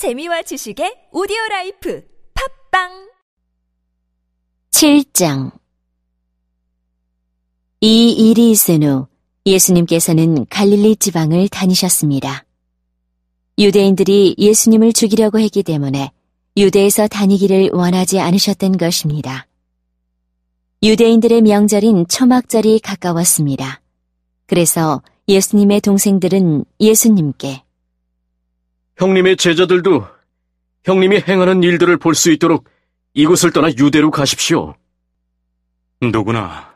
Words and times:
재미와 0.00 0.40
지식의 0.40 1.08
오디오 1.12 1.36
라이프 1.50 2.02
팟빵 2.70 3.10
7장 4.70 5.52
이 7.82 8.10
일이 8.10 8.50
있은 8.50 8.82
후 8.82 9.08
예수님께서는 9.44 10.46
갈릴리 10.46 10.96
지방을 10.96 11.48
다니셨습니다. 11.48 12.46
유대인들이 13.58 14.36
예수님을 14.38 14.94
죽이려고 14.94 15.38
했기 15.38 15.62
때문에 15.62 16.12
유대에서 16.56 17.06
다니기를 17.06 17.68
원하지 17.74 18.20
않으셨던 18.20 18.78
것입니다. 18.78 19.48
유대인들의 20.82 21.42
명절인 21.42 22.06
초막절이 22.08 22.80
가까웠습니다. 22.80 23.82
그래서 24.46 25.02
예수님의 25.28 25.82
동생들은 25.82 26.64
예수님께 26.80 27.64
형님의 29.00 29.38
제자들도 29.38 30.06
형님이 30.84 31.22
행하는 31.26 31.62
일들을 31.62 31.96
볼 31.96 32.14
수 32.14 32.30
있도록 32.30 32.68
이곳을 33.14 33.50
떠나 33.50 33.68
유대로 33.70 34.10
가십시오. 34.10 34.74
누구나 36.02 36.74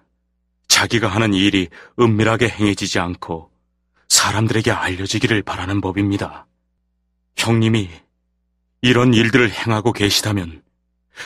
자기가 0.69 1.07
하는 1.07 1.35
일이 1.35 1.69
은밀하게 2.01 2.49
행해지지 2.49 2.99
않고 2.99 3.51
사람들에게 4.09 4.71
알려지기를 4.71 5.43
바라는 5.43 5.83
법입니다. 5.83 6.47
형님이 7.37 7.91
이런 8.81 9.13
일들을 9.13 9.51
행하고 9.51 9.93
계시다면 9.93 10.63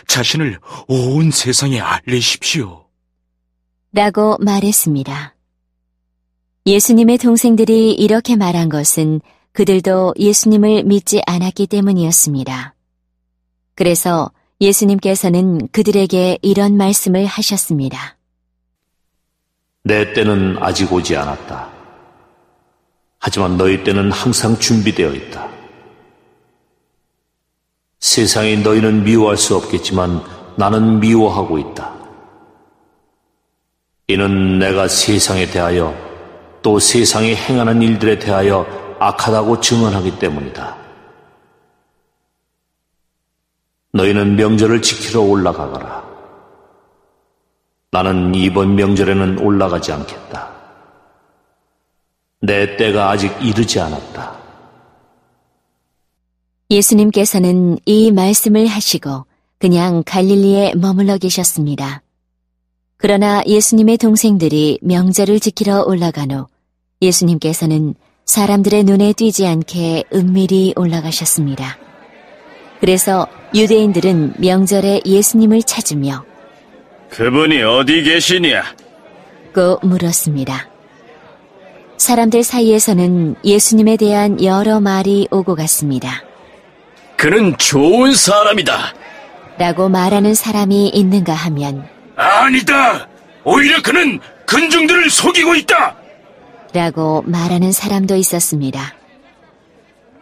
자신을 0.09 0.59
온 0.88 1.30
세상에 1.30 1.80
알리십시오. 1.80 2.87
라고 3.92 4.37
말했습니다. 4.40 5.37
예수님의 6.66 7.18
동생들이 7.18 7.92
이렇게 7.95 8.34
말한 8.37 8.68
것은 8.68 9.20
그들도 9.58 10.14
예수님을 10.16 10.84
믿지 10.84 11.20
않았기 11.26 11.66
때문이었습니다. 11.66 12.76
그래서 13.74 14.30
예수님께서는 14.60 15.66
그들에게 15.72 16.38
이런 16.42 16.76
말씀을 16.76 17.26
하셨습니다. 17.26 18.16
내 19.82 20.12
때는 20.12 20.59
아직 20.60 20.92
오지 20.92 21.16
않았다. 21.16 21.70
하지만 23.18 23.56
너희 23.56 23.82
때는 23.82 24.12
항상 24.12 24.56
준비되어 24.56 25.12
있다. 25.12 25.48
세상에 27.98 28.54
너희는 28.59 29.02
미워할 29.02 29.37
수 29.37 29.56
없겠지만 29.56 30.22
나는 30.56 31.00
미워하고 31.00 31.59
있다. 31.59 31.96
이는 34.06 34.60
내가 34.60 34.87
세상에 34.87 35.46
대하여 35.46 35.93
또 36.62 36.78
세상에 36.78 37.34
행하는 37.34 37.82
일들에 37.82 38.20
대하여 38.20 38.87
악하다고 38.99 39.60
증언하기 39.60 40.18
때문이다. 40.18 40.77
너희는 43.93 44.37
명절을 44.37 44.82
지키러 44.82 45.21
올라가거라. 45.23 46.05
나는 47.90 48.35
이번 48.35 48.74
명절에는 48.74 49.38
올라가지 49.38 49.93
않겠다. 49.93 50.51
내 52.40 52.77
때가 52.77 53.10
아직 53.10 53.35
이르지 53.43 53.80
않았다. 53.80 54.37
예수님께서는 56.71 57.79
이 57.87 58.12
말씀을 58.12 58.66
하시고 58.66 59.24
그냥 59.59 60.02
갈릴리에 60.05 60.74
머물러 60.74 61.16
계셨습니다. 61.16 62.02
그러나 62.99 63.43
예수님의 63.46 63.96
동생들이 63.96 64.81
명절을 64.83 65.41
지키러 65.41 65.84
올라간 65.84 66.31
후 66.33 66.47
예수님께서는 67.00 67.94
사람들의 68.28 68.84
눈에 68.84 69.15
띄지 69.15 69.47
않게 69.47 70.04
은밀히 70.12 70.75
올라가셨습니다. 70.76 71.78
그래서 72.78 73.26
유대인들은 73.54 74.34
명절에 74.37 75.00
예수님을 75.06 75.62
찾으며 75.62 76.26
그분이 77.09 77.62
어디 77.62 78.03
계시냐? 78.03 78.65
고 79.54 79.78
물었습니다. 79.83 80.69
사람들 81.97 82.43
사이에서는 82.43 83.37
예수님에 83.47 83.97
대한 83.97 84.45
여러 84.45 84.78
말이 84.78 85.27
오고 85.31 85.55
갔습니다. 85.55 86.22
그는 87.16 87.56
좋은 87.56 88.15
사람이다. 88.15 88.93
라고 89.56 89.89
말하는 89.89 90.34
사람이 90.34 90.89
있는가 90.89 91.33
하면 91.33 91.89
아니다! 92.15 93.09
오히려 93.43 93.81
그는 93.81 94.21
근중들을 94.45 95.09
속이고 95.09 95.55
있다! 95.55 95.97
라고 96.73 97.23
말하는 97.23 97.73
사람도 97.73 98.17
있었습니다. 98.17 98.95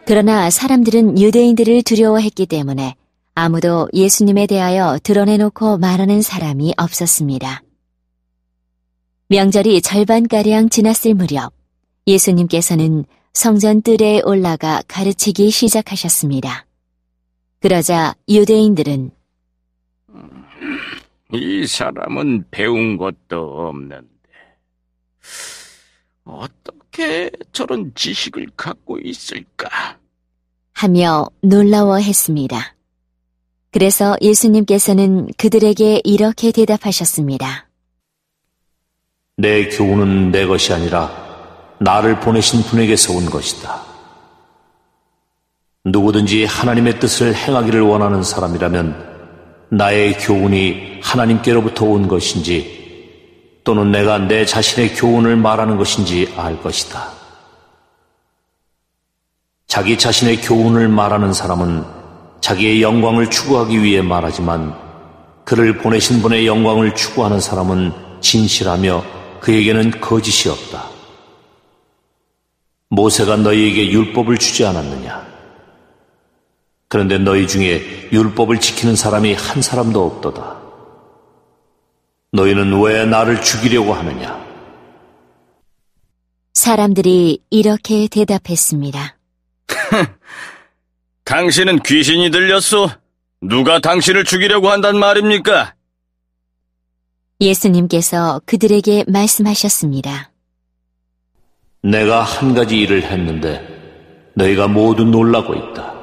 그러나 0.05 0.49
사람들은 0.49 1.19
유대인들을 1.19 1.83
두려워했기 1.83 2.45
때문에 2.45 2.95
아무도 3.35 3.89
예수님에 3.93 4.47
대하여 4.47 4.97
드러내놓고 5.03 5.77
말하는 5.77 6.21
사람이 6.21 6.73
없었습니다. 6.77 7.61
명절이 9.29 9.81
절반가량 9.81 10.69
지났을 10.69 11.13
무렵 11.13 11.51
예수님께서는 12.07 13.03
성전 13.33 13.81
뜰에 13.81 14.21
올라가 14.23 14.81
가르치기 14.87 15.51
시작하셨습니다. 15.51 16.65
그러자 17.59 18.15
유대인들은 18.29 19.11
이 21.33 21.67
사람은 21.67 22.45
배운 22.49 22.95
것도 22.97 23.67
없는데 23.67 24.07
어떻게 26.27 27.31
저런 27.51 27.91
지식을 27.95 28.47
갖고 28.55 28.99
있을까? 28.99 29.97
하며 30.73 31.25
놀라워했습니다. 31.41 32.75
그래서 33.71 34.15
예수님께서는 34.21 35.27
그들에게 35.37 36.01
이렇게 36.03 36.51
대답하셨습니다. 36.51 37.67
내 39.37 39.69
교훈은 39.69 40.31
내 40.31 40.45
것이 40.45 40.73
아니라 40.73 41.11
나를 41.79 42.19
보내신 42.19 42.61
분에게서 42.63 43.13
온 43.13 43.25
것이다. 43.25 43.83
누구든지 45.85 46.45
하나님의 46.45 46.99
뜻을 46.99 47.35
행하기를 47.35 47.81
원하는 47.81 48.23
사람이라면 48.23 49.07
나의 49.69 50.17
교훈이 50.17 50.99
하나님께로부터 51.01 51.85
온 51.85 52.07
것인지 52.07 52.76
또는 53.67 53.91
내가 53.91 54.17
내 54.17 54.45
자신의 54.45 54.95
교훈을 54.95 55.35
말하는 55.35 55.75
것인지 55.75 56.33
알 56.37 56.57
것이다. 56.63 57.11
자기 59.67 59.97
자신의 59.97 60.39
교훈을 60.39 60.87
말하는 60.87 61.33
사람은 61.33 61.83
자기의 62.39 62.81
영광을 62.81 63.29
추구하기 63.29 63.83
위해 63.83 64.01
말하지만 64.01 64.73
그를 65.43 65.79
보내신 65.79 66.21
분의 66.21 66.47
영광을 66.47 66.95
추구하는 66.95 67.41
사람은 67.41 67.91
진실하며 68.21 69.03
그에게는 69.41 69.99
거짓이 69.99 70.49
없다. 70.49 70.85
모세가 72.87 73.35
너희에게 73.35 73.91
율법을 73.91 74.37
주지 74.37 74.65
않았느냐? 74.65 75.27
그런데 76.87 77.17
너희 77.17 77.45
중에 77.45 78.07
율법을 78.13 78.61
지키는 78.61 78.95
사람이 78.95 79.33
한 79.33 79.61
사람도 79.61 80.05
없도다. 80.05 80.66
너희는 82.37 82.79
왜 82.81 83.03
나를 83.05 83.41
죽이려고 83.41 83.93
하느냐? 83.93 84.45
사람들이 86.53 87.39
이렇게 87.49 88.07
대답했습니다. 88.07 89.17
당신은 91.25 91.79
귀신이 91.79 92.29
들렸소? 92.29 92.89
누가 93.41 93.79
당신을 93.79 94.23
죽이려고 94.23 94.69
한단 94.69 94.97
말입니까? 94.97 95.73
예수님께서 97.41 98.41
그들에게 98.45 99.05
말씀하셨습니다. 99.07 100.31
내가 101.81 102.21
한 102.21 102.53
가지 102.53 102.77
일을 102.77 103.03
했는데 103.03 103.65
너희가 104.35 104.67
모두 104.67 105.03
놀라고 105.05 105.53
있다. 105.55 105.93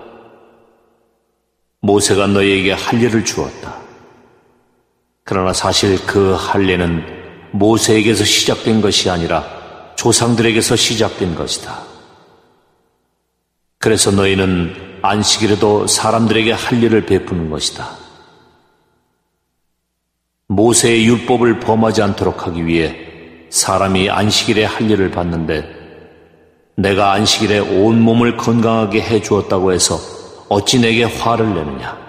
모세가 1.80 2.28
너희에게 2.28 2.72
할 2.72 3.00
일을 3.02 3.24
주었다. 3.24 3.83
그러나 5.24 5.54
사실 5.54 6.04
그 6.06 6.34
할례는 6.34 7.02
모세에게서 7.52 8.24
시작된 8.24 8.82
것이 8.82 9.08
아니라 9.08 9.44
조상들에게서 9.96 10.76
시작된 10.76 11.34
것이다. 11.34 11.80
그래서 13.78 14.10
너희는 14.10 14.98
안식일에도 15.00 15.86
사람들에게 15.86 16.52
할 16.52 16.82
일을 16.82 17.06
베푸는 17.06 17.48
것이다. 17.48 17.96
모세의 20.48 21.06
율법을 21.06 21.60
범하지 21.60 22.02
않도록 22.02 22.46
하기 22.46 22.66
위해 22.66 22.94
사람이 23.48 24.10
안식일에 24.10 24.64
할 24.64 24.90
일을 24.90 25.10
받는데 25.10 25.64
내가 26.76 27.12
안식일에 27.12 27.60
온 27.60 28.00
몸을 28.02 28.36
건강하게 28.36 29.00
해 29.00 29.22
주었다고 29.22 29.72
해서 29.72 29.98
어찌 30.48 30.80
내게 30.80 31.04
화를 31.04 31.54
내느냐? 31.54 32.03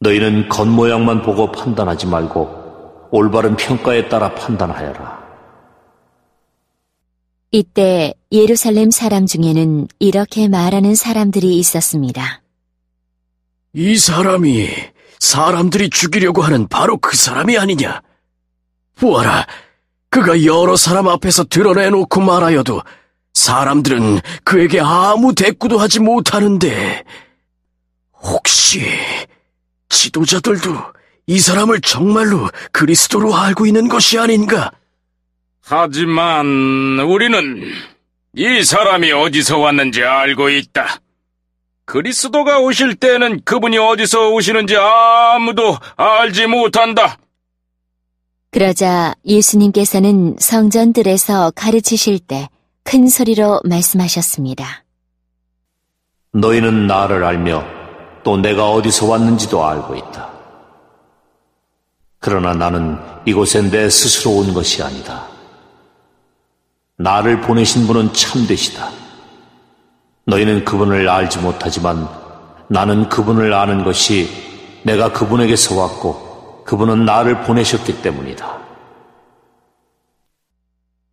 너희는 0.00 0.48
겉모양만 0.48 1.22
보고 1.22 1.50
판단하지 1.52 2.06
말고 2.06 3.08
올바른 3.10 3.56
평가에 3.56 4.08
따라 4.08 4.34
판단하여라. 4.34 5.24
이때 7.52 8.12
예루살렘 8.30 8.90
사람 8.90 9.26
중에는 9.26 9.88
이렇게 9.98 10.48
말하는 10.48 10.94
사람들이 10.94 11.56
있었습니다. 11.58 12.42
이 13.72 13.96
사람이 13.96 14.68
사람들이 15.18 15.88
죽이려고 15.90 16.42
하는 16.42 16.68
바로 16.68 16.98
그 16.98 17.16
사람이 17.16 17.56
아니냐? 17.56 18.02
보아라, 18.96 19.46
그가 20.10 20.44
여러 20.44 20.76
사람 20.76 21.08
앞에서 21.08 21.44
드러내놓고 21.44 22.20
말하여도 22.20 22.82
사람들은 23.34 24.20
그에게 24.44 24.80
아무 24.80 25.34
대꾸도 25.34 25.78
하지 25.78 26.00
못하는데, 26.00 27.04
혹시 28.12 28.82
지도자들도 29.88 30.74
이 31.26 31.38
사람을 31.38 31.80
정말로 31.80 32.48
그리스도로 32.72 33.34
알고 33.34 33.66
있는 33.66 33.88
것이 33.88 34.18
아닌가? 34.18 34.70
하지만 35.62 36.46
우리는 37.00 37.62
이 38.34 38.62
사람이 38.62 39.10
어디서 39.12 39.58
왔는지 39.58 40.02
알고 40.02 40.50
있다. 40.50 41.00
그리스도가 41.84 42.60
오실 42.60 42.94
때는 42.96 43.40
그분이 43.44 43.78
어디서 43.78 44.30
오시는지 44.30 44.76
아무도 44.76 45.78
알지 45.96 46.46
못한다. 46.46 47.18
그러자 48.50 49.14
예수님께서는 49.24 50.36
성전들에서 50.38 51.52
가르치실 51.54 52.20
때 52.20 52.48
큰 52.86 53.08
소리로 53.08 53.60
말씀하셨습니다. 53.64 54.84
너희는 56.32 56.86
나를 56.86 57.24
알며 57.24 57.66
또 58.26 58.36
내가 58.36 58.70
어디서 58.72 59.06
왔는지도 59.06 59.64
알고 59.64 59.94
있다. 59.94 60.28
그러나 62.18 62.54
나는 62.54 62.98
이곳에 63.24 63.62
내 63.70 63.88
스스로 63.88 64.38
온 64.38 64.52
것이 64.52 64.82
아니다. 64.82 65.28
나를 66.98 67.40
보내신 67.40 67.86
분은 67.86 68.12
참되시다. 68.12 68.90
너희는 70.24 70.64
그분을 70.64 71.08
알지 71.08 71.38
못하지만 71.38 72.08
나는 72.66 73.08
그분을 73.08 73.54
아는 73.54 73.84
것이 73.84 74.28
내가 74.82 75.12
그분에게서 75.12 75.76
왔고 75.80 76.64
그분은 76.64 77.04
나를 77.04 77.42
보내셨기 77.44 78.02
때문이다. 78.02 78.58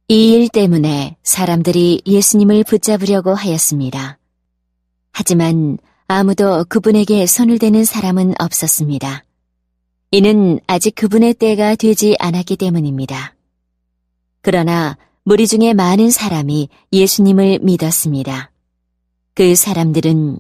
이 0.08 0.34
일 0.34 0.50
때문에 0.50 1.16
사람들이 1.22 2.02
예수님을 2.08 2.64
붙잡으려고 2.64 3.36
하였습니다. 3.36 4.18
하지만 5.12 5.78
아무도 6.08 6.66
그분에게 6.66 7.26
손을 7.26 7.60
대는 7.60 7.86
사람은 7.86 8.34
없었습니다. 8.40 9.24
이는 10.12 10.60
아직 10.68 10.94
그분의 10.96 11.34
때가 11.36 11.76
되지 11.76 12.16
않았기 12.20 12.58
때문입니다. 12.58 13.36
그러나 14.42 14.98
무리 15.24 15.48
중에 15.48 15.74
많은 15.74 16.12
사람이 16.12 16.70
예수님을 16.92 17.60
믿었습니다. 17.62 18.52
그 19.34 19.56
사람들은 19.56 20.40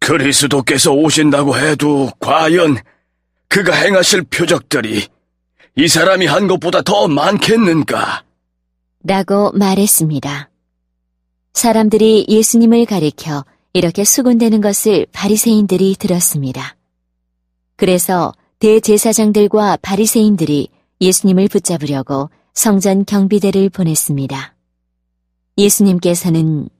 그리스도께서 0.00 0.92
오신다고 0.92 1.56
해도 1.56 2.10
과연 2.18 2.78
그가 3.48 3.74
행하실 3.74 4.24
표적들이 4.24 5.06
이 5.76 5.88
사람이 5.88 6.26
한 6.26 6.46
것보다 6.46 6.82
더 6.82 7.08
많겠는가? 7.08 8.24
라고 9.04 9.52
말했습니다. 9.52 10.50
사람들이 11.54 12.26
예수님을 12.28 12.84
가리켜 12.86 13.44
이렇게 13.76 14.04
수군대는 14.04 14.62
것을 14.62 15.06
바리새인들이 15.12 15.96
들었습니다. 15.98 16.76
그래서 17.76 18.32
대제사장들과 18.58 19.76
바리새인들이 19.82 20.68
예수님을 21.02 21.48
붙잡으려고 21.48 22.30
성전 22.54 23.04
경비대를 23.04 23.68
보냈습니다. 23.68 24.54
예수님께서는 25.58 26.70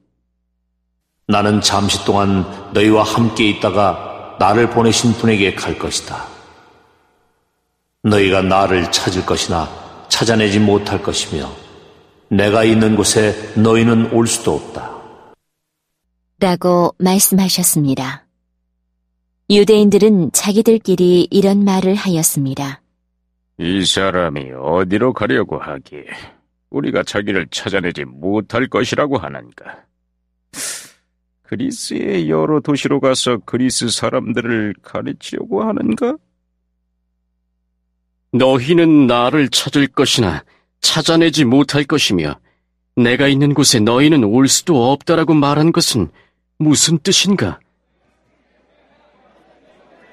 나는 1.28 1.60
잠시 1.60 2.02
동안 2.06 2.46
너희와 2.72 3.02
함께 3.02 3.50
있다가 3.50 4.36
나를 4.38 4.70
보내신 4.70 5.12
분에게 5.12 5.54
갈 5.54 5.78
것이다. 5.78 6.24
너희가 8.04 8.40
나를 8.40 8.90
찾을 8.90 9.26
것이나 9.26 9.68
찾아내지 10.08 10.60
못할 10.60 11.02
것이며 11.02 11.50
내가 12.30 12.64
있는 12.64 12.96
곳에 12.96 13.52
너희는 13.54 14.14
올 14.14 14.26
수도 14.26 14.54
없다. 14.54 14.95
라고 16.38 16.94
말씀하셨습니다. 16.98 18.26
유대인들은 19.48 20.32
자기들끼리 20.32 21.28
이런 21.30 21.64
말을 21.64 21.94
하였습니다. 21.94 22.82
이 23.58 23.86
사람이 23.86 24.52
어디로 24.52 25.14
가려고 25.14 25.58
하기에 25.58 26.04
우리가 26.68 27.04
자기를 27.04 27.46
찾아내지 27.50 28.04
못할 28.04 28.66
것이라고 28.68 29.16
하는가? 29.16 29.84
그리스의 31.44 32.28
여러 32.28 32.60
도시로 32.60 33.00
가서 33.00 33.38
그리스 33.46 33.88
사람들을 33.88 34.74
가르치려고 34.82 35.62
하는가? 35.62 36.16
너희는 38.32 39.06
나를 39.06 39.48
찾을 39.48 39.86
것이나 39.86 40.44
찾아내지 40.82 41.46
못할 41.46 41.84
것이며 41.84 42.38
내가 42.94 43.26
있는 43.26 43.54
곳에 43.54 43.80
너희는 43.80 44.24
올 44.24 44.48
수도 44.48 44.92
없다라고 44.92 45.32
말한 45.32 45.72
것은 45.72 46.10
무슨 46.58 46.98
뜻인가? 46.98 47.60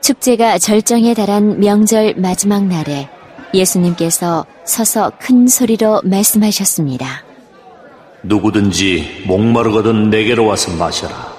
축제가 0.01 0.57
절정에 0.57 1.13
달한 1.13 1.61
명절 1.61 2.15
마지막 2.17 2.65
날에 2.65 3.09
예수님께서 3.53 4.45
서서 4.65 5.13
큰 5.19 5.47
소리로 5.47 6.01
말씀하셨습니다. 6.03 7.23
누구든지 8.23 9.23
목마르거든 9.25 10.09
내게로 10.09 10.45
와서 10.45 10.75
마셔라. 10.75 11.33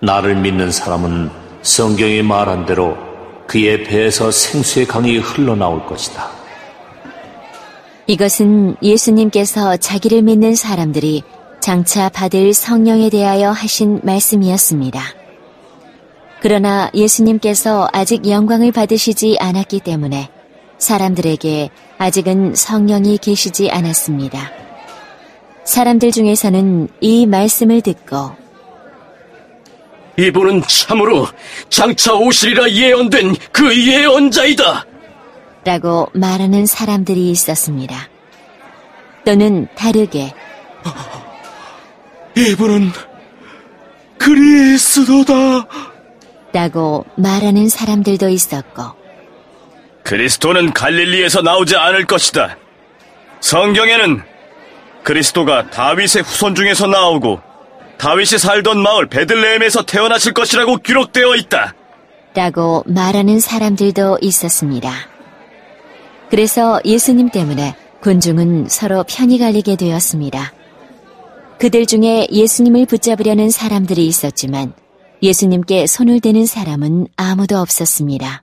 나를 0.00 0.34
믿는 0.34 0.72
사람은 0.72 1.30
성경이 1.62 2.22
말한 2.22 2.66
대로 2.66 2.96
그의 3.46 3.84
배에서 3.84 4.32
생수의 4.32 4.86
강이 4.86 5.18
흘러나올 5.18 5.86
것이다. 5.86 6.28
이것은 8.08 8.74
예수님께서 8.82 9.76
자기를 9.76 10.22
믿는 10.22 10.56
사람들이 10.56 11.22
장차 11.62 12.08
받을 12.08 12.52
성령에 12.52 13.08
대하여 13.08 13.52
하신 13.52 14.00
말씀이었습니다. 14.02 15.00
그러나 16.40 16.90
예수님께서 16.92 17.88
아직 17.92 18.28
영광을 18.28 18.72
받으시지 18.72 19.36
않았기 19.38 19.78
때문에 19.78 20.28
사람들에게 20.78 21.70
아직은 21.98 22.56
성령이 22.56 23.18
계시지 23.18 23.70
않았습니다. 23.70 24.50
사람들 25.62 26.10
중에서는 26.10 26.88
이 27.00 27.26
말씀을 27.26 27.80
듣고 27.80 28.32
이분은 30.18 30.62
참으로 30.66 31.28
장차 31.68 32.12
오시리라 32.14 32.72
예언된 32.72 33.36
그 33.52 33.72
예언자이다. 33.72 34.84
라고 35.64 36.08
말하는 36.12 36.66
사람들이 36.66 37.30
있었습니다. 37.30 38.08
또는 39.24 39.68
다르게 39.76 40.34
이분은 42.36 42.90
그리스도다. 44.18 45.66
라고 46.52 47.04
말하는 47.16 47.68
사람들도 47.68 48.28
있었고 48.28 48.82
그리스도는 50.04 50.72
갈릴리에서 50.72 51.42
나오지 51.42 51.76
않을 51.76 52.06
것이다. 52.06 52.56
성경에는 53.40 54.22
그리스도가 55.02 55.70
다윗의 55.70 56.22
후손 56.22 56.54
중에서 56.54 56.86
나오고 56.86 57.40
다윗이 57.98 58.38
살던 58.38 58.80
마을 58.82 59.06
베들레헴에서 59.06 59.84
태어나실 59.84 60.34
것이라고 60.34 60.78
기록되어 60.78 61.36
있다. 61.36 61.74
라고 62.34 62.82
말하는 62.86 63.40
사람들도 63.40 64.18
있었습니다. 64.20 64.92
그래서 66.30 66.80
예수님 66.84 67.30
때문에 67.30 67.76
군중은 68.00 68.68
서로 68.68 69.04
편히 69.08 69.38
갈리게 69.38 69.76
되었습니다. 69.76 70.52
그들 71.62 71.86
중에 71.86 72.26
예수님을 72.32 72.86
붙잡으려는 72.86 73.48
사람들이 73.48 74.04
있었지만 74.08 74.74
예수님께 75.22 75.86
손을 75.86 76.18
대는 76.18 76.44
사람은 76.44 77.06
아무도 77.14 77.56
없었습니다. 77.58 78.42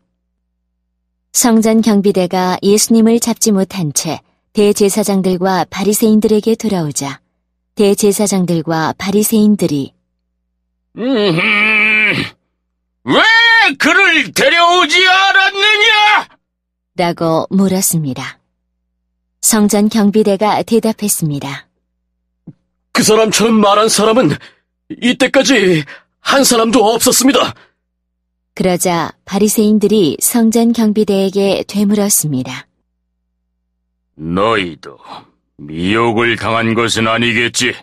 성전 1.33 1.81
경비대가 1.81 2.57
예수님을 2.63 3.19
잡지 3.19 3.51
못한 3.51 3.91
채 3.91 4.21
대제사장들과 4.53 5.65
바리새인들에게 5.69 6.55
돌아오자 6.55 7.19
대제사장들과 7.75 8.93
바리새인들이 8.97 9.93
왜 13.03 13.21
그를 13.77 14.31
데려오지 14.31 15.05
않았느냐? 15.05 16.29
라고 16.95 17.47
물었습니다. 17.49 18.39
성전 19.41 19.89
경비대가 19.89 20.63
대답했습니다. 20.63 21.68
그 22.99 23.03
사람처럼 23.03 23.61
말한 23.61 23.87
사람은 23.87 24.31
이때까지 24.89 25.85
한 26.19 26.43
사람도 26.43 26.85
없었습니다. 26.85 27.53
그러자 28.55 29.13
바리새인들이 29.23 30.17
성전 30.19 30.73
경비대에게 30.73 31.63
되물었습니다. 31.65 32.67
너희도 34.15 34.97
미혹을 35.59 36.35
당한 36.35 36.73
것은 36.73 37.07
아니겠지. 37.07 37.73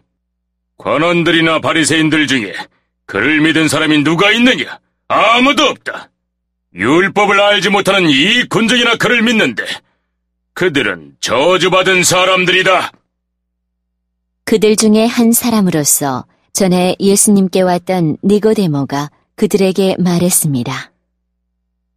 관원들이나 0.76 1.60
바리새인들 1.60 2.26
중에 2.26 2.52
그를 3.06 3.40
믿은 3.40 3.68
사람이 3.68 4.04
누가 4.04 4.30
있느냐? 4.32 4.78
아무도 5.08 5.64
없다. 5.64 6.10
율법을 6.74 7.40
알지 7.40 7.70
못하는 7.70 8.10
이 8.10 8.44
군중이나 8.50 8.96
그를 8.96 9.22
믿는데 9.22 9.64
그들은 10.52 11.16
저주받은 11.20 12.04
사람들이다. 12.04 12.92
그들 14.46 14.76
중에 14.76 15.06
한 15.06 15.32
사람으로서 15.32 16.24
전에 16.52 16.94
예수님께 17.00 17.62
왔던 17.62 18.18
니고데모가 18.22 19.10
그들에게 19.34 19.96
말했습니다. 19.98 20.92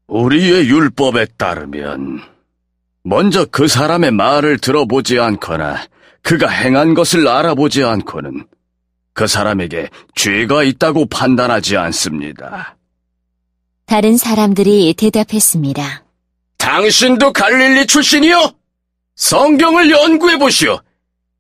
우리의 0.08 0.68
율법에 0.68 1.28
따르면 1.38 2.22
먼저 3.04 3.46
그 3.46 3.68
사람의 3.68 4.12
말을 4.12 4.58
들어보지 4.58 5.20
않거나 5.20 5.78
그가 6.24 6.50
행한 6.50 6.96
것을 6.96 7.28
알아보지 7.28 7.84
않고는 7.84 8.48
그 9.14 9.28
사람에게 9.28 9.90
죄가 10.16 10.64
있다고 10.64 11.06
판단하지 11.06 11.78
않습니다. 11.78 12.78
다른 13.86 14.18
사람들이 14.18 14.96
대답했습니다. 14.98 16.04
당신도 16.58 17.32
갈릴리 17.32 17.86
출신이요? 17.86 18.54
성경을 19.16 19.92
연구해 19.92 20.40
보시오. 20.40 20.80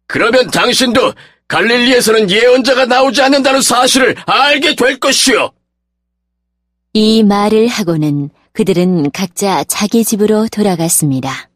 그러면 0.09 0.49
당신도 0.49 1.13
갈릴리에서는 1.47 2.31
예언자가 2.31 2.87
나오지 2.87 3.21
않는다는 3.21 3.61
사실을 3.61 4.15
알게 4.25 4.75
될 4.75 4.99
것이오. 4.99 5.51
이 6.93 7.23
말을 7.23 7.67
하고는 7.67 8.31
그들은 8.53 9.11
각자 9.11 9.63
자기 9.65 10.03
집으로 10.03 10.47
돌아갔습니다. 10.47 11.48